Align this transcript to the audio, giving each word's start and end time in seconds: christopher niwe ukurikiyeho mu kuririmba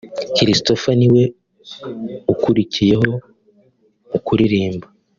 christopher 0.35 0.95
niwe 0.99 1.23
ukurikiyeho 2.33 3.11
mu 4.09 4.17
kuririmba 4.25 4.87